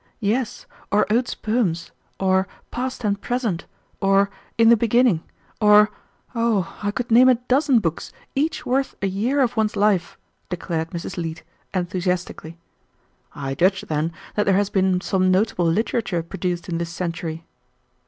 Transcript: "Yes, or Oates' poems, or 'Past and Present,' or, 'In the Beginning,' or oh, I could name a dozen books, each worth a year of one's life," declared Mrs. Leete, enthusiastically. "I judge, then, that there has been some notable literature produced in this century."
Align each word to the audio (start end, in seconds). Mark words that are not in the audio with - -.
"Yes, 0.23 0.65
or 0.91 1.05
Oates' 1.13 1.35
poems, 1.35 1.91
or 2.19 2.47
'Past 2.71 3.03
and 3.03 3.21
Present,' 3.21 3.65
or, 3.99 4.31
'In 4.57 4.69
the 4.69 4.75
Beginning,' 4.75 5.21
or 5.61 5.91
oh, 6.33 6.75
I 6.81 6.89
could 6.89 7.11
name 7.11 7.29
a 7.29 7.35
dozen 7.35 7.77
books, 7.77 8.11
each 8.33 8.65
worth 8.65 8.95
a 9.03 9.05
year 9.07 9.41
of 9.41 9.55
one's 9.55 9.75
life," 9.75 10.17
declared 10.49 10.89
Mrs. 10.89 11.17
Leete, 11.17 11.43
enthusiastically. 11.71 12.57
"I 13.35 13.53
judge, 13.53 13.81
then, 13.81 14.11
that 14.33 14.47
there 14.47 14.57
has 14.57 14.71
been 14.71 15.01
some 15.01 15.29
notable 15.29 15.65
literature 15.65 16.23
produced 16.23 16.67
in 16.67 16.79
this 16.79 16.89
century." 16.89 17.45